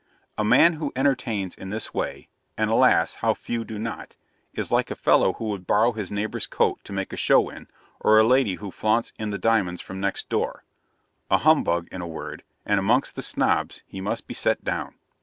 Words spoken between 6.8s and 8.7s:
to make a show in, or a lady